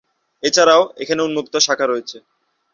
এছাড়া 0.43 0.75
এখানে 1.01 1.21
উন্মুক্ত 1.23 1.53
শাখা 1.65 1.85
রয়েছে। 1.87 2.17